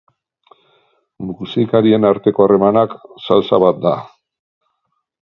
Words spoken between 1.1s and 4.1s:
Musikarien arteko harremanak, saltsa bat da!